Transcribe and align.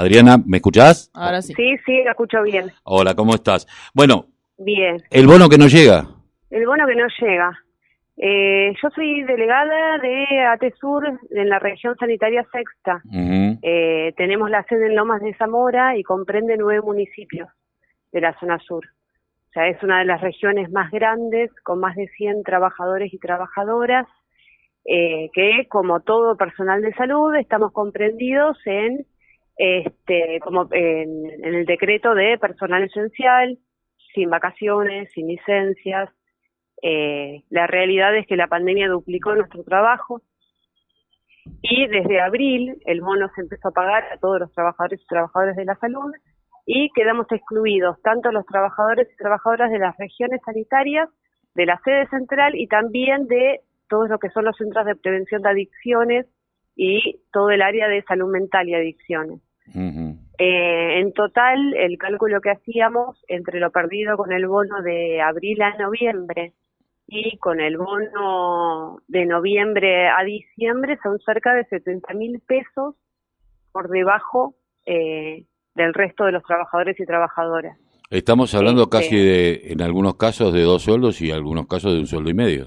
Adriana, 0.00 0.36
¿me 0.46 0.58
escuchás? 0.58 1.10
Ahora 1.12 1.42
sí. 1.42 1.52
Sí, 1.54 1.76
sí, 1.84 2.04
lo 2.04 2.10
escucho 2.12 2.40
bien. 2.44 2.70
Hola, 2.84 3.16
¿cómo 3.16 3.34
estás? 3.34 3.66
Bueno, 3.92 4.26
Bien. 4.56 5.02
el 5.10 5.26
bono 5.26 5.48
que 5.48 5.58
no 5.58 5.66
llega. 5.66 6.06
El 6.50 6.66
bono 6.66 6.86
que 6.86 6.94
no 6.94 7.06
llega. 7.20 7.50
Eh, 8.16 8.72
yo 8.80 8.90
soy 8.90 9.24
delegada 9.24 9.98
de 9.98 10.44
ATESUR 10.52 11.18
en 11.30 11.48
la 11.48 11.58
región 11.58 11.96
sanitaria 11.98 12.46
sexta. 12.52 13.02
Eh, 13.60 14.14
tenemos 14.16 14.48
la 14.50 14.62
sede 14.68 14.86
en 14.86 14.94
Lomas 14.94 15.20
de 15.20 15.34
Zamora 15.34 15.96
y 15.96 16.04
comprende 16.04 16.56
nueve 16.56 16.80
municipios 16.80 17.48
de 18.12 18.20
la 18.20 18.38
zona 18.38 18.60
sur. 18.60 18.86
O 18.86 19.52
sea, 19.52 19.66
es 19.66 19.82
una 19.82 19.98
de 19.98 20.04
las 20.04 20.20
regiones 20.20 20.70
más 20.70 20.92
grandes, 20.92 21.50
con 21.64 21.80
más 21.80 21.96
de 21.96 22.06
100 22.06 22.44
trabajadores 22.44 23.12
y 23.12 23.18
trabajadoras, 23.18 24.06
eh, 24.84 25.28
que 25.32 25.66
como 25.68 26.00
todo 26.00 26.36
personal 26.36 26.82
de 26.82 26.94
salud 26.94 27.34
estamos 27.34 27.72
comprendidos 27.72 28.56
en, 28.64 29.04
este, 29.58 30.40
como 30.40 30.68
en, 30.72 31.44
el 31.44 31.66
decreto 31.66 32.14
de 32.14 32.38
personal 32.38 32.84
esencial, 32.84 33.58
sin 34.14 34.30
vacaciones, 34.30 35.10
sin 35.12 35.28
licencias. 35.28 36.10
Eh, 36.80 37.42
la 37.50 37.66
realidad 37.66 38.16
es 38.16 38.26
que 38.26 38.36
la 38.36 38.46
pandemia 38.46 38.88
duplicó 38.88 39.34
nuestro 39.34 39.64
trabajo, 39.64 40.22
y 41.62 41.86
desde 41.86 42.20
abril 42.20 42.80
el 42.84 43.00
bono 43.00 43.28
se 43.34 43.42
empezó 43.42 43.68
a 43.68 43.72
pagar 43.72 44.04
a 44.12 44.18
todos 44.18 44.40
los 44.40 44.52
trabajadores 44.52 45.00
y 45.02 45.06
trabajadoras 45.06 45.56
de 45.56 45.64
la 45.64 45.74
salud 45.76 46.12
y 46.66 46.90
quedamos 46.90 47.26
excluidos 47.30 48.00
tanto 48.02 48.30
los 48.30 48.44
trabajadores 48.46 49.08
y 49.12 49.16
trabajadoras 49.16 49.70
de 49.70 49.78
las 49.78 49.96
regiones 49.96 50.40
sanitarias, 50.44 51.08
de 51.54 51.66
la 51.66 51.80
sede 51.82 52.06
central 52.08 52.54
y 52.54 52.66
también 52.66 53.26
de 53.26 53.60
todos 53.88 54.10
lo 54.10 54.18
que 54.18 54.28
son 54.30 54.44
los 54.44 54.56
centros 54.56 54.84
de 54.84 54.94
prevención 54.94 55.42
de 55.42 55.48
adicciones 55.48 56.26
y 56.76 57.20
todo 57.32 57.50
el 57.50 57.62
área 57.62 57.88
de 57.88 58.02
salud 58.02 58.30
mental 58.30 58.68
y 58.68 58.74
adicciones. 58.74 59.40
Eh, 59.74 61.00
en 61.00 61.12
total, 61.12 61.74
el 61.74 61.98
cálculo 61.98 62.40
que 62.40 62.50
hacíamos 62.50 63.22
entre 63.28 63.60
lo 63.60 63.70
perdido 63.70 64.16
con 64.16 64.32
el 64.32 64.46
bono 64.46 64.82
de 64.82 65.20
abril 65.20 65.60
a 65.62 65.76
noviembre 65.76 66.52
y 67.06 67.38
con 67.38 67.60
el 67.60 67.76
bono 67.78 68.98
de 69.08 69.26
noviembre 69.26 70.08
a 70.08 70.22
diciembre 70.24 70.98
son 71.02 71.18
cerca 71.20 71.54
de 71.54 71.64
70 71.64 72.14
mil 72.14 72.40
pesos 72.46 72.94
por 73.72 73.88
debajo 73.88 74.54
eh, 74.86 75.44
del 75.74 75.94
resto 75.94 76.24
de 76.24 76.32
los 76.32 76.42
trabajadores 76.44 76.98
y 77.00 77.04
trabajadoras. 77.06 77.76
Estamos 78.10 78.54
hablando 78.54 78.82
Este- 78.84 78.96
casi 78.96 79.16
de, 79.16 79.60
en 79.72 79.82
algunos 79.82 80.16
casos, 80.16 80.52
de 80.52 80.62
dos 80.62 80.82
sueldos 80.82 81.20
y 81.20 81.30
en 81.30 81.36
algunos 81.36 81.66
casos 81.66 81.92
de 81.92 82.00
un 82.00 82.06
sueldo 82.06 82.30
y 82.30 82.34
medio. 82.34 82.66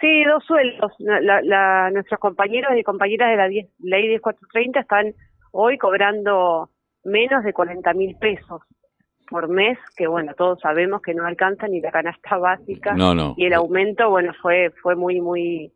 Sí, 0.00 0.22
dos 0.24 0.44
sueldos. 0.44 0.92
La- 0.98 1.90
nuestros 1.90 2.20
compañeros 2.20 2.70
y 2.78 2.82
compañeras 2.84 3.30
de 3.30 3.36
la 3.36 3.48
10 3.48 3.66
ley 3.80 4.06
10430 4.08 4.80
están 4.80 5.12
hoy 5.52 5.78
cobrando 5.78 6.70
menos 7.04 7.44
de 7.44 7.52
40 7.52 7.92
mil 7.94 8.16
pesos 8.16 8.62
por 9.30 9.48
mes, 9.48 9.78
que 9.96 10.06
bueno, 10.06 10.32
todos 10.34 10.58
sabemos 10.60 11.02
que 11.02 11.14
no 11.14 11.26
alcanza 11.26 11.68
ni 11.68 11.80
la 11.80 11.90
canasta 11.90 12.38
básica. 12.38 12.94
No, 12.94 13.14
no. 13.14 13.34
y 13.36 13.44
el 13.46 13.52
aumento 13.54 14.08
bueno 14.10 14.32
fue 14.40 14.70
fue 14.82 14.96
muy 14.96 15.20
muy 15.20 15.72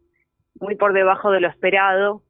muy 0.60 0.74
por 0.76 0.92
debajo 0.92 1.30
de 1.30 1.40
lo 1.40 1.48
esperado 1.48 2.22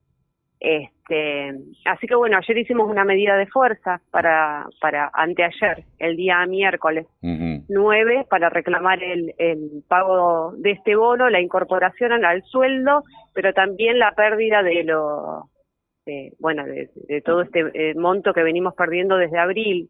este 0.60 1.54
así 1.86 2.06
que 2.06 2.14
bueno 2.14 2.36
ayer 2.36 2.56
hicimos 2.58 2.88
una 2.88 3.04
medida 3.04 3.36
de 3.36 3.46
fuerza 3.48 4.00
para 4.12 4.66
para 4.80 5.10
anteayer 5.12 5.84
el 5.98 6.16
día 6.16 6.46
miércoles 6.46 7.06
Ujú. 7.20 7.64
9 7.68 8.26
para 8.30 8.48
reclamar 8.48 9.02
el, 9.02 9.34
el 9.38 9.82
pago 9.88 10.52
de 10.56 10.70
este 10.70 10.94
bono 10.94 11.28
la 11.30 11.40
incorporación 11.40 12.12
al, 12.12 12.24
al 12.24 12.42
sueldo 12.44 13.02
pero 13.34 13.52
también 13.52 13.98
la 13.98 14.12
pérdida 14.12 14.62
de 14.62 14.84
lo 14.84 15.48
de, 16.06 16.32
bueno 16.38 16.64
de, 16.64 16.90
de 17.08 17.20
todo 17.20 17.42
este 17.42 17.60
eh, 17.74 17.94
monto 17.94 18.32
que 18.32 18.42
venimos 18.42 18.74
perdiendo 18.74 19.16
desde 19.16 19.38
abril 19.38 19.88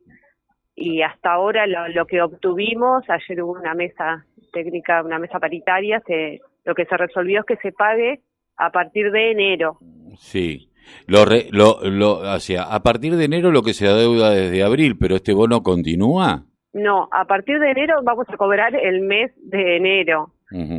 y 0.75 1.03
hasta 1.03 1.33
ahora 1.33 1.67
lo, 1.67 1.89
lo 1.89 2.07
que 2.07 2.23
obtuvimos, 2.23 3.05
ayer 3.09 3.43
hubo 3.43 3.53
una 3.53 3.75
mesa 3.75 4.25
técnica, 4.53 5.03
una 5.03 5.19
mesa 5.19 5.39
paritaria, 5.39 6.03
se, 6.07 6.41
lo 6.65 6.75
que 6.75 6.87
se 6.87 6.97
resolvió 6.97 7.41
es 7.41 7.47
que 7.47 7.57
se 7.57 7.73
pague 7.73 8.21
a 8.57 8.71
partir 8.71 9.11
de 9.13 9.31
enero. 9.33 9.79
Sí. 10.17 10.69
Lo, 11.07 11.25
re- 11.25 11.47
lo, 11.51 11.79
lo, 11.85 12.19
o 12.21 12.41
sea, 12.41 12.65
a 12.75 12.81
partir 12.83 13.17
de 13.17 13.25
enero 13.27 13.51
lo 13.51 13.63
que 13.63 13.73
se 13.75 13.87
adeuda 13.87 14.31
desde 14.31 14.63
abril, 14.63 14.97
pero 14.99 15.17
este 15.17 15.33
bono 15.35 15.63
continúa. 15.63 16.45
No, 16.73 17.09
a 17.13 17.27
partir 17.27 17.59
de 17.61 17.71
enero 17.71 18.01
vamos 18.03 18.27
a 18.29 18.37
cobrar 18.37 18.75
el 18.75 19.03
mes 19.03 19.31
de 19.43 19.77
enero. 19.77 20.33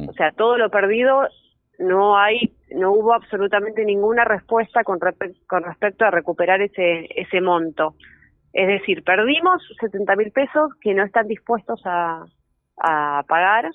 O 0.08 0.14
sea, 0.14 0.32
todo 0.32 0.58
lo 0.58 0.70
perdido 0.70 1.22
no 1.80 2.18
hay, 2.18 2.52
no 2.72 2.92
hubo 2.92 3.14
absolutamente 3.14 3.84
ninguna 3.86 4.24
respuesta 4.26 4.84
con, 4.84 5.00
respe- 5.00 5.36
con 5.48 5.64
respecto 5.64 6.06
a 6.06 6.12
recuperar 6.12 6.62
ese, 6.62 7.08
ese 7.16 7.42
monto. 7.42 7.96
Es 8.54 8.68
decir, 8.68 9.04
perdimos 9.04 9.62
70 9.80 10.16
mil 10.16 10.32
pesos 10.32 10.72
que 10.82 10.94
no 10.94 11.04
están 11.04 11.28
dispuestos 11.28 11.82
a, 11.86 12.24
a 12.78 13.24
pagar 13.28 13.70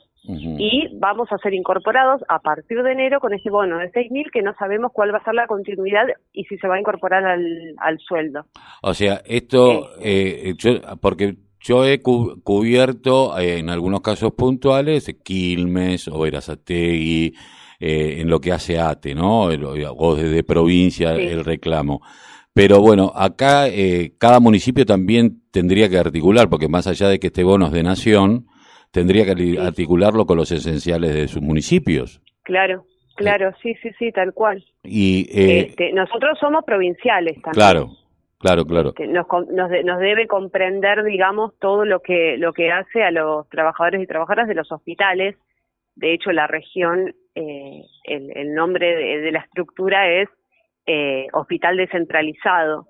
y 0.59 0.88
vamos 0.98 1.28
a 1.32 1.38
ser 1.38 1.54
incorporados 1.54 2.22
a 2.28 2.38
partir 2.41 2.82
de 2.82 2.92
enero 2.92 3.19
con 3.19 3.32
ese 3.32 3.48
bono 3.50 3.78
de 3.78 3.91
6.000 3.92 4.30
que 4.30 4.42
no 4.42 4.53
sabemos 4.59 4.92
cuál 4.92 5.12
va 5.15 5.19
a 5.19 5.25
ser 5.25 5.34
la 5.34 5.47
continuidad 5.47 6.04
y 6.32 6.44
si 6.44 6.59
se 6.59 6.69
va 6.69 6.75
a 6.75 6.80
incorporar 6.80 7.25
al, 7.25 7.75
al 7.78 7.98
sueldo. 7.98 8.44
O 8.82 8.92
sea, 8.94 9.22
esto, 9.25 9.88
eh, 10.03 10.53
yo, 10.59 10.72
porque 11.00 11.36
yo 11.60 11.84
he 11.86 12.03
cu- 12.03 12.41
cubierto 12.44 13.38
eh, 13.38 13.59
en 13.59 13.70
algunos 13.70 14.00
casos 14.03 14.32
puntuales 14.34 15.09
Quilmes 15.25 16.09
o 16.09 16.20
Verazategui, 16.20 17.34
eh, 17.81 18.16
en 18.21 18.28
lo 18.28 18.41
que 18.41 18.53
hace 18.53 18.78
ATE, 18.78 19.15
¿no? 19.15 19.50
El- 19.50 19.65
o 19.65 20.15
desde 20.16 20.43
provincia 20.44 21.15
Sí. 21.15 21.22
el 21.22 21.44
reclamo. 21.44 22.00
Pero 22.55 22.81
bueno, 22.81 23.12
acá 23.15 23.69
eh, 23.69 24.15
cada 24.19 24.41
municipio 24.41 24.84
también 24.84 25.43
tendría 25.53 25.89
que 25.89 25.99
articular, 25.99 26.49
porque 26.49 26.69
más 26.69 26.87
allá 26.89 27.09
de 27.09 27.19
que 27.21 27.28
este 27.28 27.44
bono 27.44 27.66
es 27.66 27.72
de 27.72 27.83
nación, 27.84 28.47
tendría 28.91 29.25
que 29.27 29.37
Sí. 29.41 29.56
articularlo 29.59 30.27
con 30.27 30.37
los 30.39 30.50
esenciales 30.50 31.15
de 31.15 31.28
sus 31.28 31.41
municipios. 31.43 32.21
Claro, 32.43 32.84
claro, 33.15 33.53
sí, 33.62 33.75
sí, 33.83 33.91
sí, 33.99 34.10
tal 34.10 34.33
cual. 34.33 34.65
Y, 34.83 35.28
eh, 35.31 35.66
Este, 35.69 35.93
nosotros 35.93 36.37
somos 36.41 36.65
provinciales 36.65 37.34
también. 37.43 37.53
claro, 37.53 37.91
claro, 38.39 38.65
claro. 38.65 38.93
Nos, 39.09 39.27
nos, 39.53 39.71
nos 39.84 39.99
debe 40.00 40.27
comprender, 40.27 41.05
digamos, 41.05 41.53
todo 41.60 41.84
lo 41.84 42.00
que, 42.00 42.37
lo 42.39 42.53
que 42.53 42.72
hace 42.72 43.03
a 43.05 43.10
los 43.12 43.49
trabajadores 43.50 44.03
y 44.03 44.06
trabajadoras 44.06 44.49
de 44.49 44.55
los 44.55 44.72
hospitales. 44.72 45.37
De 45.95 46.15
hecho, 46.15 46.33
la 46.33 46.47
región, 46.47 47.15
eh, 47.41 47.82
el, 48.04 48.37
el 48.37 48.54
nombre 48.54 48.87
de, 48.97 49.21
de 49.21 49.32
la 49.32 49.41
estructura 49.41 50.09
es 50.10 50.28
eh, 50.87 51.26
Hospital 51.32 51.76
Descentralizado. 51.76 52.88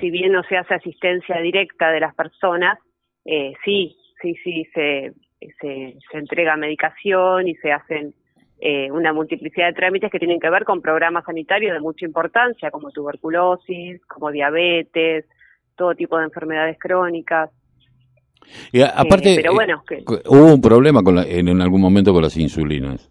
Si 0.00 0.10
bien 0.10 0.30
no 0.32 0.42
se 0.44 0.56
hace 0.56 0.74
asistencia 0.74 1.36
directa 1.40 1.90
de 1.90 2.00
las 2.00 2.14
personas, 2.14 2.78
eh, 3.24 3.54
sí, 3.64 3.96
sí, 4.22 4.34
sí, 4.44 4.64
se, 4.74 5.12
se, 5.60 5.96
se 6.10 6.18
entrega 6.18 6.56
medicación 6.56 7.48
y 7.48 7.54
se 7.56 7.72
hacen 7.72 8.14
eh, 8.60 8.90
una 8.92 9.12
multiplicidad 9.12 9.68
de 9.68 9.72
trámites 9.74 10.10
que 10.12 10.18
tienen 10.20 10.38
que 10.40 10.50
ver 10.50 10.64
con 10.64 10.80
programas 10.80 11.24
sanitarios 11.24 11.72
de 11.74 11.80
mucha 11.80 12.04
importancia, 12.06 12.70
como 12.70 12.90
tuberculosis, 12.90 14.04
como 14.06 14.30
diabetes, 14.30 15.24
todo 15.76 15.94
tipo 15.94 16.18
de 16.18 16.24
enfermedades 16.24 16.76
crónicas. 16.78 17.50
Y 18.72 18.80
a- 18.80 18.90
aparte, 18.90 19.32
Eh, 19.34 19.36
pero 19.36 19.52
eh, 19.52 19.54
bueno, 19.54 19.82
que- 19.88 20.04
cu- 20.04 20.20
hubo 20.26 20.54
un 20.54 20.60
problema 20.60 21.02
con 21.02 21.16
la- 21.16 21.24
en, 21.26 21.48
en 21.48 21.60
algún 21.60 21.80
momento 21.80 22.12
con 22.12 22.22
las 22.22 22.36
insulinas. 22.36 23.08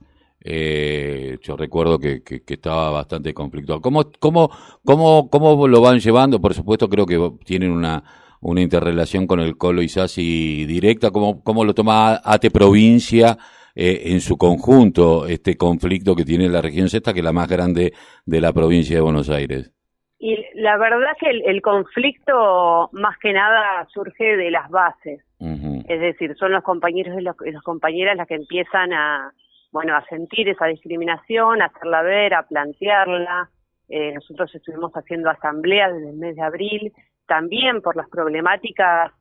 Eh, 0.49 1.37
yo 1.41 1.57
recuerdo 1.57 1.99
que, 1.99 2.23
que- 2.23 2.41
que 2.43 2.53
estaba 2.53 2.89
bastante 2.89 3.33
conflictual. 3.33 3.81
¿Cómo, 3.81 4.09
cómo, 4.19 4.49
cómo, 4.85 5.29
¿Cómo 5.29 5.67
lo 5.67 5.81
van 5.81 5.99
llevando? 5.99 6.39
Por 6.39 6.53
supuesto, 6.53 6.87
creo 6.87 7.05
que 7.05 7.19
tienen 7.43 7.71
una, 7.71 8.01
una 8.39 8.61
interrelación 8.61 9.27
con 9.27 9.41
el 9.41 9.57
Colo 9.57 9.81
Isasi 9.81 10.65
directa. 10.65 11.11
¿Cómo, 11.11 11.43
cómo 11.43 11.65
lo 11.65 11.73
toma 11.73 12.21
ATE 12.23 12.49
Provincia 12.49 13.37
eh, 13.75 14.03
en 14.05 14.21
su 14.21 14.37
conjunto 14.37 15.27
este 15.27 15.57
conflicto 15.57 16.15
que 16.15 16.23
tiene 16.23 16.47
la 16.47 16.61
región 16.61 16.87
sexta, 16.87 17.11
que 17.13 17.19
es 17.19 17.25
la 17.25 17.33
más 17.33 17.49
grande 17.49 17.91
de 18.25 18.41
la 18.41 18.53
provincia 18.53 18.95
de 18.95 19.01
Buenos 19.01 19.29
Aires? 19.29 19.73
Y 20.19 20.35
la 20.55 20.77
verdad 20.77 21.11
que 21.19 21.29
el, 21.29 21.43
el 21.45 21.61
conflicto 21.61 22.89
más 22.93 23.17
que 23.21 23.33
nada 23.33 23.85
surge 23.93 24.37
de 24.37 24.49
las 24.49 24.69
bases. 24.69 25.21
Es 25.87 25.99
decir, 26.01 26.35
son 26.39 26.53
los 26.53 26.63
compañeros 26.63 27.15
y, 27.19 27.21
los- 27.21 27.35
y 27.45 27.51
las 27.51 27.61
compañeras 27.63 28.15
las 28.17 28.27
que 28.27 28.33
empiezan 28.35 28.93
a, 28.93 29.31
bueno, 29.77 29.95
a 29.95 30.03
sentir 30.05 30.49
esa 30.49 30.65
discriminación, 30.65 31.61
a 31.61 31.65
hacerla 31.65 32.01
ver, 32.01 32.33
a 32.33 32.47
plantearla. 32.47 33.47
Eh, 33.87 34.11
nosotros 34.11 34.53
estuvimos 34.55 34.91
haciendo 34.93 35.29
asambleas 35.29 35.93
desde 35.93 36.09
el 36.09 36.17
mes 36.17 36.35
de 36.35 36.41
abril, 36.41 36.93
también 37.27 37.83
por 37.83 37.95
las 37.95 38.09
problemáticas 38.09 39.11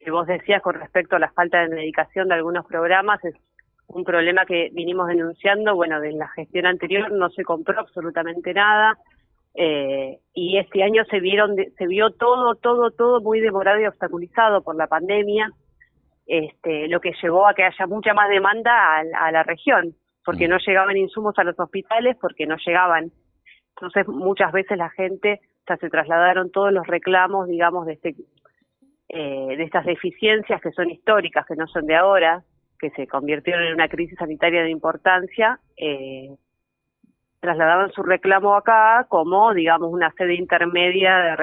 que 0.00 0.10
vos 0.10 0.26
decías 0.26 0.62
con 0.62 0.74
respecto 0.74 1.14
a 1.14 1.20
la 1.20 1.30
falta 1.30 1.60
de 1.60 1.68
medicación 1.68 2.26
de 2.26 2.34
algunos 2.34 2.66
programas, 2.66 3.24
es 3.24 3.36
un 3.86 4.02
problema 4.02 4.44
que 4.46 4.70
vinimos 4.72 5.06
denunciando, 5.06 5.76
bueno, 5.76 6.00
de 6.00 6.10
la 6.10 6.26
gestión 6.30 6.66
anterior 6.66 7.12
no 7.12 7.30
se 7.30 7.44
compró 7.44 7.78
absolutamente 7.78 8.52
nada, 8.52 8.98
eh, 9.54 10.18
y 10.34 10.58
este 10.58 10.82
año 10.82 11.04
se 11.04 11.20
vieron, 11.20 11.54
se 11.78 11.86
vio 11.86 12.10
todo, 12.10 12.56
todo, 12.56 12.90
todo 12.90 13.20
muy 13.20 13.38
demorado 13.38 13.80
y 13.80 13.86
obstaculizado 13.86 14.64
por 14.64 14.74
la 14.74 14.88
pandemia, 14.88 15.52
este, 16.26 16.88
lo 16.88 17.00
que 17.00 17.12
llevó 17.22 17.46
a 17.46 17.54
que 17.54 17.64
haya 17.64 17.86
mucha 17.86 18.14
más 18.14 18.28
demanda 18.28 18.98
a 18.98 19.32
la 19.32 19.42
región, 19.42 19.94
porque 20.30 20.46
no 20.46 20.58
llegaban 20.58 20.96
insumos 20.96 21.36
a 21.38 21.44
los 21.44 21.58
hospitales, 21.58 22.16
porque 22.20 22.46
no 22.46 22.56
llegaban. 22.64 23.10
Entonces 23.70 24.06
muchas 24.06 24.52
veces 24.52 24.78
la 24.78 24.88
gente 24.90 25.40
ya 25.68 25.76
se 25.76 25.90
trasladaron 25.90 26.52
todos 26.52 26.72
los 26.72 26.86
reclamos, 26.86 27.48
digamos, 27.48 27.84
de, 27.84 27.94
este, 27.94 28.14
eh, 29.08 29.56
de 29.56 29.62
estas 29.64 29.84
deficiencias 29.84 30.60
que 30.60 30.70
son 30.70 30.88
históricas, 30.88 31.44
que 31.46 31.56
no 31.56 31.66
son 31.66 31.84
de 31.86 31.96
ahora, 31.96 32.44
que 32.78 32.90
se 32.90 33.08
convirtieron 33.08 33.64
en 33.64 33.74
una 33.74 33.88
crisis 33.88 34.16
sanitaria 34.16 34.62
de 34.62 34.70
importancia, 34.70 35.58
eh, 35.76 36.30
trasladaban 37.40 37.90
su 37.90 38.04
reclamo 38.04 38.54
acá 38.54 39.06
como, 39.08 39.52
digamos, 39.52 39.92
una 39.92 40.12
sede 40.12 40.34
intermedia 40.34 41.16
de 41.16 41.36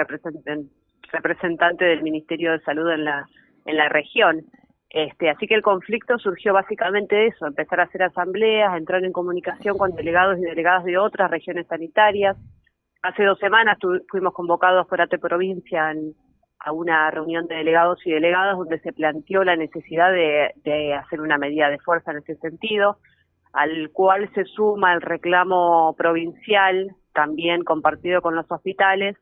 representante 1.11 1.83
del 1.83 2.03
Ministerio 2.03 2.53
de 2.53 2.61
Salud 2.61 2.89
en 2.89 3.03
la, 3.03 3.27
en 3.65 3.75
la 3.75 3.89
región. 3.89 4.45
Este, 4.89 5.29
así 5.29 5.47
que 5.47 5.55
el 5.55 5.61
conflicto 5.61 6.17
surgió 6.17 6.53
básicamente 6.53 7.15
de 7.15 7.27
eso, 7.27 7.45
empezar 7.45 7.81
a 7.81 7.83
hacer 7.83 8.03
asambleas, 8.03 8.77
entrar 8.77 9.03
en 9.03 9.11
comunicación 9.11 9.77
con 9.77 9.93
delegados 9.93 10.37
y 10.37 10.41
delegadas 10.41 10.85
de 10.85 10.97
otras 10.97 11.29
regiones 11.29 11.67
sanitarias. 11.67 12.37
Hace 13.01 13.23
dos 13.23 13.37
semanas 13.39 13.77
fuimos 14.09 14.33
convocados 14.33 14.87
por 14.87 15.01
ATE 15.01 15.19
Provincia 15.19 15.93
a 16.59 16.71
una 16.71 17.11
reunión 17.11 17.47
de 17.47 17.55
delegados 17.55 17.99
y 18.05 18.11
delegadas 18.11 18.57
donde 18.57 18.79
se 18.79 18.93
planteó 18.93 19.43
la 19.43 19.55
necesidad 19.55 20.11
de, 20.11 20.53
de 20.63 20.93
hacer 20.93 21.21
una 21.21 21.37
medida 21.37 21.69
de 21.69 21.79
fuerza 21.79 22.11
en 22.11 22.17
ese 22.17 22.35
sentido, 22.37 22.97
al 23.53 23.91
cual 23.91 24.29
se 24.33 24.45
suma 24.45 24.93
el 24.93 25.01
reclamo 25.01 25.95
provincial, 25.97 26.95
también 27.13 27.63
compartido 27.63 28.21
con 28.21 28.35
los 28.35 28.49
hospitales, 28.49 29.17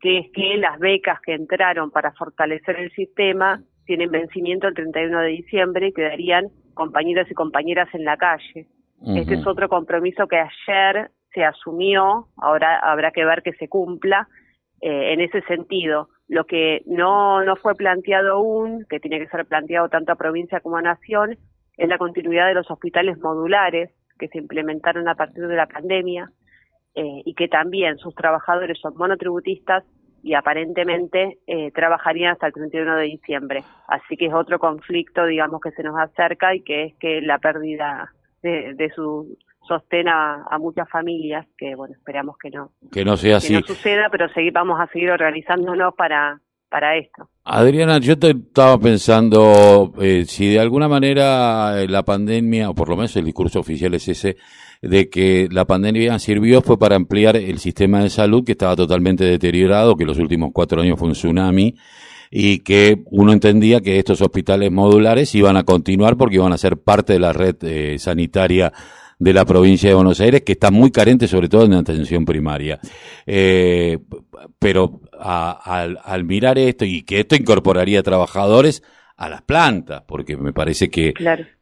que 0.00 0.18
es 0.18 0.32
que 0.32 0.56
las 0.56 0.78
becas 0.78 1.20
que 1.20 1.34
entraron 1.34 1.90
para 1.90 2.12
fortalecer 2.12 2.76
el 2.76 2.90
sistema 2.92 3.62
tienen 3.90 4.12
vencimiento 4.12 4.68
el 4.68 4.74
31 4.74 5.18
de 5.18 5.28
diciembre 5.30 5.88
y 5.88 5.92
quedarían 5.92 6.46
compañeros 6.74 7.28
y 7.28 7.34
compañeras 7.34 7.88
en 7.92 8.04
la 8.04 8.16
calle. 8.16 8.68
Este 9.04 9.34
es 9.34 9.44
otro 9.44 9.68
compromiso 9.68 10.28
que 10.28 10.36
ayer 10.36 11.10
se 11.34 11.42
asumió, 11.42 12.28
ahora 12.36 12.78
habrá 12.78 13.10
que 13.10 13.24
ver 13.24 13.42
que 13.42 13.52
se 13.54 13.66
cumpla 13.66 14.28
eh, 14.80 15.12
en 15.12 15.20
ese 15.20 15.42
sentido. 15.42 16.08
Lo 16.28 16.44
que 16.44 16.82
no, 16.86 17.42
no 17.42 17.56
fue 17.56 17.74
planteado 17.74 18.34
aún, 18.34 18.86
que 18.88 19.00
tiene 19.00 19.18
que 19.18 19.26
ser 19.26 19.44
planteado 19.44 19.88
tanto 19.88 20.12
a 20.12 20.14
provincia 20.14 20.60
como 20.60 20.76
a 20.76 20.82
nación, 20.82 21.36
es 21.76 21.88
la 21.88 21.98
continuidad 21.98 22.46
de 22.46 22.54
los 22.54 22.70
hospitales 22.70 23.18
modulares 23.18 23.90
que 24.20 24.28
se 24.28 24.38
implementaron 24.38 25.08
a 25.08 25.16
partir 25.16 25.48
de 25.48 25.56
la 25.56 25.66
pandemia 25.66 26.30
eh, 26.94 27.22
y 27.24 27.34
que 27.34 27.48
también 27.48 27.98
sus 27.98 28.14
trabajadores 28.14 28.78
son 28.78 28.96
monotributistas 28.96 29.82
y 30.22 30.34
aparentemente 30.34 31.38
eh, 31.46 31.70
trabajarían 31.72 32.32
hasta 32.32 32.48
el 32.48 32.52
31 32.52 32.96
de 32.96 33.04
diciembre. 33.04 33.64
Así 33.88 34.16
que 34.16 34.26
es 34.26 34.34
otro 34.34 34.58
conflicto, 34.58 35.24
digamos, 35.24 35.60
que 35.60 35.70
se 35.72 35.82
nos 35.82 35.98
acerca 35.98 36.54
y 36.54 36.62
que 36.62 36.84
es 36.84 36.94
que 36.96 37.20
la 37.20 37.38
pérdida 37.38 38.12
de, 38.42 38.92
su 38.94 39.36
sostén 39.62 40.08
a, 40.08 40.44
muchas 40.58 40.88
familias, 40.88 41.46
que 41.56 41.74
bueno, 41.74 41.94
esperamos 41.94 42.36
que 42.38 42.50
no, 42.50 42.72
que 42.90 43.04
no 43.04 43.16
sea 43.16 43.36
así. 43.36 43.54
no 43.54 43.60
suceda, 43.60 44.08
pero 44.10 44.28
seguir, 44.30 44.52
vamos 44.52 44.80
a 44.80 44.86
seguir 44.88 45.10
organizándonos 45.10 45.94
para, 45.94 46.40
para 46.70 46.96
esto. 46.96 47.28
Adriana, 47.44 47.98
yo 47.98 48.18
te 48.18 48.30
estaba 48.30 48.78
pensando 48.78 49.92
eh, 50.00 50.24
si 50.26 50.48
de 50.48 50.60
alguna 50.60 50.88
manera 50.88 51.82
eh, 51.82 51.88
la 51.88 52.04
pandemia, 52.04 52.70
o 52.70 52.74
por 52.74 52.88
lo 52.88 52.96
menos 52.96 53.14
el 53.16 53.24
discurso 53.24 53.60
oficial 53.60 53.92
es 53.94 54.08
ese, 54.08 54.36
de 54.80 55.10
que 55.10 55.48
la 55.50 55.66
pandemia 55.66 56.18
sirvió 56.18 56.62
fue 56.62 56.78
para 56.78 56.96
ampliar 56.96 57.36
el 57.36 57.58
sistema 57.58 58.02
de 58.02 58.08
salud 58.08 58.44
que 58.44 58.52
estaba 58.52 58.76
totalmente 58.76 59.24
deteriorado, 59.24 59.96
que 59.96 60.04
los 60.04 60.18
últimos 60.18 60.50
cuatro 60.54 60.80
años 60.80 60.98
fue 60.98 61.08
un 61.08 61.14
tsunami 61.14 61.74
y 62.30 62.60
que 62.60 63.02
uno 63.06 63.32
entendía 63.32 63.80
que 63.80 63.98
estos 63.98 64.22
hospitales 64.22 64.70
modulares 64.70 65.34
iban 65.34 65.56
a 65.56 65.64
continuar 65.64 66.16
porque 66.16 66.36
iban 66.36 66.52
a 66.52 66.58
ser 66.58 66.78
parte 66.78 67.14
de 67.14 67.18
la 67.18 67.32
red 67.32 67.56
eh, 67.62 67.98
sanitaria 67.98 68.72
de 69.20 69.34
la 69.34 69.44
provincia 69.44 69.90
de 69.90 69.94
Buenos 69.94 70.18
Aires, 70.20 70.40
que 70.40 70.52
está 70.52 70.70
muy 70.70 70.90
carente 70.90 71.28
sobre 71.28 71.48
todo 71.48 71.66
en 71.66 71.72
la 71.72 71.80
atención 71.80 72.24
primaria. 72.24 72.80
Eh, 73.26 73.98
pero 74.58 75.02
al, 75.12 76.24
mirar 76.24 76.58
esto 76.58 76.86
y 76.86 77.02
que 77.02 77.20
esto 77.20 77.36
incorporaría 77.36 78.02
trabajadores 78.02 78.82
a 79.18 79.28
las 79.28 79.42
plantas, 79.42 80.02
porque 80.06 80.38
me 80.38 80.54
parece 80.54 80.88
que, 80.88 81.12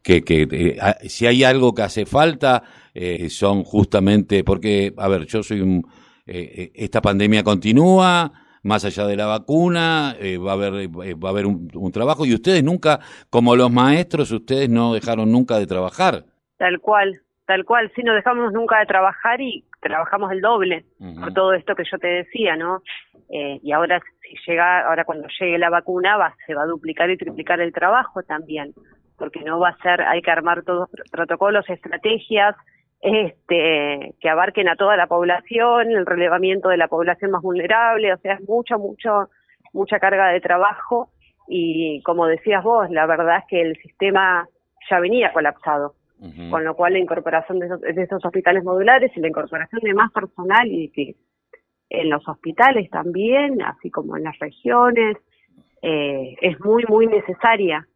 que, 0.02 0.22
eh, 0.28 0.78
si 1.08 1.26
hay 1.26 1.42
algo 1.42 1.74
que 1.74 1.82
hace 1.82 2.06
falta 2.06 2.62
eh, 2.94 3.28
son 3.28 3.64
justamente, 3.64 4.44
porque, 4.44 4.94
a 4.96 5.08
ver, 5.08 5.26
yo 5.26 5.42
soy 5.42 5.60
un, 5.60 5.84
esta 6.24 7.02
pandemia 7.02 7.42
continúa, 7.42 8.32
más 8.62 8.84
allá 8.84 9.04
de 9.04 9.16
la 9.16 9.26
vacuna, 9.26 10.16
va 10.46 10.50
a 10.52 10.54
haber, 10.54 10.88
va 10.88 11.28
a 11.28 11.32
haber 11.32 11.46
un, 11.46 11.68
un, 11.74 11.90
trabajo 11.90 12.24
y 12.24 12.34
ustedes 12.34 12.62
nunca, 12.62 13.00
como 13.30 13.56
los 13.56 13.72
maestros, 13.72 14.30
ustedes 14.30 14.68
no 14.68 14.94
dejaron 14.94 15.32
nunca 15.32 15.58
de 15.58 15.66
trabajar. 15.66 16.26
Tal 16.58 16.80
cual, 16.80 17.22
Tal 17.48 17.64
cual, 17.64 17.90
sí, 17.96 18.02
no 18.02 18.12
dejamos 18.12 18.52
nunca 18.52 18.78
de 18.78 18.84
trabajar 18.84 19.40
y 19.40 19.64
trabajamos 19.80 20.30
el 20.32 20.42
doble 20.42 20.84
por 21.18 21.32
todo 21.32 21.54
esto 21.54 21.74
que 21.74 21.84
yo 21.90 21.96
te 21.98 22.06
decía, 22.06 22.56
¿no? 22.56 22.82
Eh, 23.30 23.58
y 23.62 23.72
ahora 23.72 24.02
si 24.20 24.36
llega, 24.46 24.86
ahora 24.86 25.06
cuando 25.06 25.28
llegue 25.40 25.56
la 25.56 25.70
vacuna 25.70 26.18
va, 26.18 26.34
se 26.46 26.54
va 26.54 26.64
a 26.64 26.66
duplicar 26.66 27.08
y 27.08 27.16
triplicar 27.16 27.58
el 27.60 27.72
trabajo 27.72 28.22
también, 28.22 28.74
porque 29.16 29.40
no 29.40 29.58
va 29.58 29.70
a 29.70 29.78
ser, 29.78 30.02
hay 30.02 30.20
que 30.20 30.30
armar 30.30 30.62
todos 30.62 30.90
protocolos, 31.10 31.64
estrategias, 31.70 32.54
este, 33.00 34.14
que 34.20 34.28
abarquen 34.28 34.68
a 34.68 34.76
toda 34.76 34.98
la 34.98 35.06
población, 35.06 35.90
el 35.92 36.04
relevamiento 36.04 36.68
de 36.68 36.76
la 36.76 36.88
población 36.88 37.30
más 37.30 37.40
vulnerable, 37.40 38.12
o 38.12 38.18
sea, 38.18 38.34
es 38.34 38.46
mucha, 38.46 38.76
mucho, 38.76 39.30
mucha 39.72 39.98
carga 39.98 40.28
de 40.28 40.42
trabajo 40.42 41.08
y 41.48 42.02
como 42.02 42.26
decías 42.26 42.62
vos, 42.62 42.90
la 42.90 43.06
verdad 43.06 43.38
es 43.38 43.44
que 43.48 43.62
el 43.62 43.76
sistema 43.78 44.46
ya 44.90 45.00
venía 45.00 45.32
colapsado 45.32 45.94
con 46.50 46.64
lo 46.64 46.74
cual 46.74 46.94
la 46.94 46.98
incorporación 46.98 47.60
de 47.60 47.68
esos, 48.02 48.24
hospitales 48.24 48.64
modulares 48.64 49.12
y 49.16 49.20
la 49.20 49.28
incorporación 49.28 49.80
de 49.82 49.94
más 49.94 50.10
personal 50.10 50.66
y 50.66 50.88
que 50.90 51.14
en 51.90 52.10
los 52.10 52.26
hospitales 52.28 52.90
también, 52.90 53.62
así 53.62 53.90
como 53.90 54.16
en 54.16 54.24
las 54.24 54.38
regiones, 54.38 55.16
eh, 55.82 56.36
es 56.40 56.60
muy, 56.60 56.84
muy 56.88 57.06
necesaria. 57.06 57.86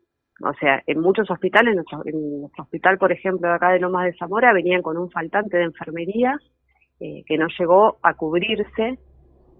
O 0.40 0.52
sea, 0.54 0.82
en 0.86 1.00
muchos 1.00 1.30
hospitales, 1.30 1.72
en 1.72 2.40
nuestro, 2.40 2.64
hospital, 2.64 2.98
por 2.98 3.12
ejemplo, 3.12 3.48
de 3.48 3.54
acá 3.54 3.70
de 3.70 3.80
Lomas 3.80 4.06
de 4.06 4.16
Zamora, 4.16 4.52
venían 4.52 4.82
con 4.82 4.96
un 4.96 5.10
faltante 5.10 5.56
de 5.56 5.64
enfermería 5.64 6.38
eh, 7.00 7.22
que 7.26 7.38
no 7.38 7.46
llegó 7.58 7.98
a 8.02 8.14
cubrirse. 8.14 8.98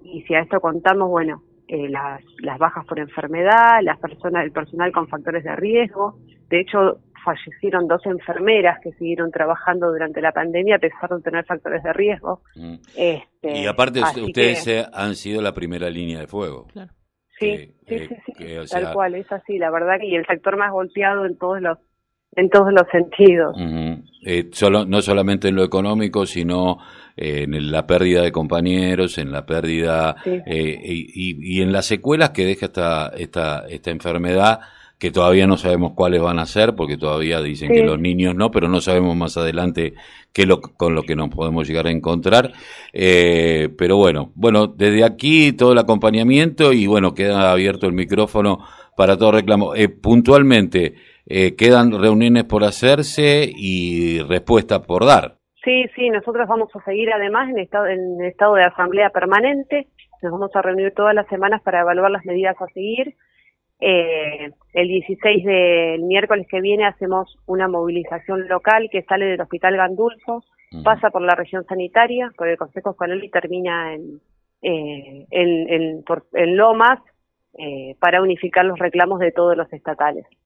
Y 0.03 0.23
si 0.23 0.35
a 0.35 0.41
esto 0.41 0.61
contamos, 0.61 1.09
bueno, 1.11 1.43
eh, 1.69 1.89
las, 1.89 2.23
las 2.41 2.59
bajas 2.59 2.87
por 2.87 2.99
enfermedad, 2.99 3.81
las 3.83 3.99
personas, 3.99 4.45
el 4.45 4.53
personal 4.53 4.93
con 4.93 5.09
factores 5.09 5.45
de 5.45 5.55
riesgo. 5.55 6.17
De 6.49 6.61
hecho, 6.61 6.99
fallecieron 7.25 7.87
dos 7.87 8.05
enfermeras 8.07 8.79
que 8.83 8.93
siguieron 8.93 9.31
trabajando 9.31 9.91
durante 9.91 10.21
la 10.21 10.33
pandemia 10.33 10.77
a 10.77 10.79
pesar 10.79 11.11
de 11.11 11.21
tener 11.23 11.45
factores 11.45 11.83
de 11.83 11.93
riesgo. 11.93 12.43
Mm. 12.55 12.75
Este, 12.97 13.59
y 13.59 13.67
aparte 13.67 14.01
ustedes 14.01 14.89
han 14.93 15.15
sido 15.15 15.41
la 15.43 15.53
primera 15.53 15.89
línea 15.91 16.21
de 16.21 16.27
fuego. 16.27 16.67
Sí, 17.39 17.75
sí, 17.89 18.09
sí, 18.27 18.45
tal 18.71 18.93
cual, 18.93 19.17
es 19.17 19.31
así, 19.33 19.59
la 19.59 19.71
verdad 19.71 19.99
que 19.99 20.07
y 20.07 20.15
el 20.15 20.27
sector 20.27 20.57
más 20.57 20.71
golpeado 20.71 21.27
en 21.27 21.37
todos 21.37 21.61
los 21.61 21.79
en 22.35 22.49
todos 22.49 22.73
los 22.73 22.87
sentidos. 22.91 23.55
Eh, 24.25 24.49
solo, 24.53 24.87
no 24.87 25.03
solamente 25.03 25.49
en 25.49 25.57
lo 25.57 25.65
económico, 25.65 26.25
sino 26.25 26.79
eh, 27.17 27.43
en 27.43 27.71
la 27.71 27.87
pérdida 27.87 28.23
de 28.23 28.33
compañeros, 28.33 29.19
en 29.19 29.33
la 29.33 29.45
pérdida 29.45 30.17
eh, 30.25 30.79
y, 30.83 31.59
y, 31.59 31.61
en 31.61 31.73
las 31.73 31.87
secuelas 31.87 32.31
que 32.31 32.47
deja 32.47 32.67
esta, 32.67 33.09
esta, 33.09 33.67
esta 33.69 33.91
enfermedad 33.91 34.61
que 35.03 35.11
todavía 35.11 35.49
no 35.49 35.57
sabemos 35.57 35.95
cuáles 35.97 36.23
van 36.23 36.39
a 36.39 36.47
ser, 36.47 36.77
porque 36.77 36.97
todavía 36.97 37.43
dicen 37.43 37.73
que 37.73 37.83
los 37.83 37.99
niños 37.99 38.37
no, 38.37 38.53
pero 38.53 38.69
no 38.69 38.81
sabemos 38.81 39.17
más 39.17 39.37
adelante 39.37 39.95
qué 40.33 40.47
lo, 40.47 40.61
con 40.61 40.95
lo 40.95 41.03
que 41.03 41.17
nos 41.17 41.29
podemos 41.29 41.67
llegar 41.67 41.89
a 41.89 41.91
encontrar. 41.91 42.53
Eh, 42.93 43.69
pero 43.77 43.97
bueno, 43.97 44.31
bueno, 44.37 44.69
desde 44.69 45.03
aquí 45.03 45.55
todo 45.55 45.73
el 45.73 45.79
acompañamiento 45.79 46.73
y 46.73 46.87
bueno, 46.87 47.15
queda 47.15 47.51
abierto 47.51 47.89
el 47.89 47.95
micrófono 47.95 48.61
para 48.97 49.17
todo 49.19 49.33
reclamo. 49.33 49.75
Eh, 49.75 49.89
puntualmente, 49.89 50.95
eh, 51.27 51.57
quedan 51.57 52.01
reuniones 52.01 52.45
por 52.45 52.63
hacerse 52.63 53.51
y 53.53 54.21
respuestas 54.21 54.87
por 54.87 55.05
dar. 55.05 55.39
Sí, 55.65 55.87
sí, 55.97 56.11
nosotros 56.11 56.47
vamos 56.47 56.69
a 56.77 56.85
seguir 56.85 57.13
además 57.13 57.51
en 57.51 57.59
estado, 57.59 57.89
en 57.89 58.25
estado 58.25 58.55
de 58.55 58.67
asamblea 58.67 59.11
permanente. 59.11 59.89
Nos 60.23 60.31
vamos 60.31 60.55
a 60.55 60.63
reunir 60.63 60.95
todas 60.95 61.13
las 61.13 61.27
semanas 61.27 61.61
para 61.63 61.81
evaluar 61.81 62.13
las 62.13 62.25
medidas 62.25 62.55
a 62.63 62.67
seguir 62.69 63.17
eh, 63.83 64.53
el 64.73 64.89
16 64.89 65.45
del 65.45 66.03
miércoles 66.03 66.47
que 66.49 66.61
viene 66.61 66.87
hacemos 66.87 67.37
una 67.47 67.69
movilización 67.69 68.49
local 68.49 68.89
que 68.91 69.03
sale 69.03 69.27
del 69.27 69.41
Hospital 69.41 69.77
Gandulfo, 69.77 70.43
pasa 70.83 71.11
por 71.11 71.21
la 71.21 71.35
región 71.35 71.65
sanitaria, 71.67 72.33
por 72.37 72.49
el 72.49 72.57
Consejo 72.57 72.93
Escolar 72.93 73.23
y 73.23 73.29
termina 73.29 73.95
en, 73.95 74.21
eh, 74.63 75.27
en, 75.31 76.03
en, 76.33 76.57
Lomas 76.57 76.99
eh, 77.59 77.95
para 77.99 78.23
unificar 78.23 78.65
los 78.65 78.79
reclamos 78.79 79.21
de 79.21 79.33
todos 79.33 79.57
los 79.57 79.71
estatales. 79.73 80.25